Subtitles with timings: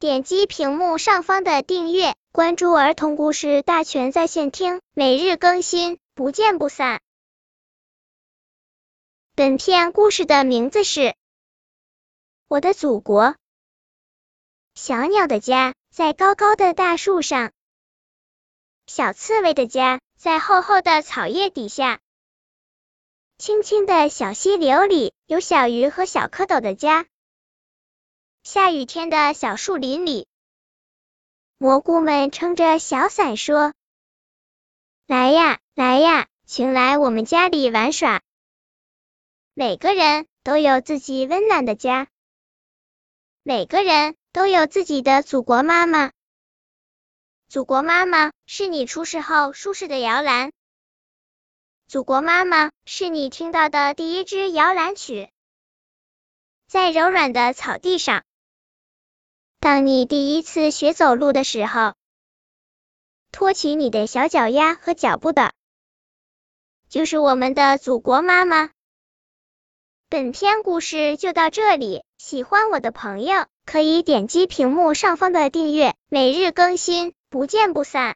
[0.00, 7.00] 点击屏幕上方的订阅，关注儿童故事大全在线听，每日更新，不见不散。
[9.34, 11.00] 本片故事的名字是
[12.46, 13.24] 《我的祖国》。
[14.76, 17.50] 小鸟的家在高高的大树上，
[18.86, 21.98] 小刺猬的家在厚厚的草叶底下，
[23.36, 27.04] 清清的小溪流里有小鱼和小蝌蚪的家。
[28.42, 30.26] 下雨天的小树林里，
[31.58, 33.74] 蘑菇们撑着小伞说
[35.06, 38.22] ：“来呀，来呀，请来我们家里玩耍。”
[39.52, 42.08] 每个人都有自己温暖的家，
[43.42, 46.12] 每个人都有自己的祖国妈妈。
[47.48, 50.52] 祖国妈妈是你出事后舒适的摇篮，
[51.86, 55.30] 祖国妈妈是你听到的第一支摇篮曲，
[56.66, 58.24] 在柔软的草地上。
[59.60, 61.94] 当你第一次学走路的时候，
[63.32, 65.52] 托起你的小脚丫和脚步的，
[66.88, 68.70] 就是我们的祖国妈妈。
[70.08, 78.06] 本篇故事就到这里，喜欢我的朋友可以点击屏幕上方的订阅，每日更新，不见不散。